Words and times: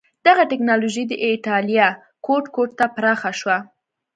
دغه 0.27 0.43
ټکنالوژي 0.51 1.03
د 1.07 1.13
اېټالیا 1.27 1.87
ګوټ 2.25 2.43
ګوټ 2.55 2.69
ته 2.79 2.85
پراخه 2.95 3.31
شوه. 3.39 3.57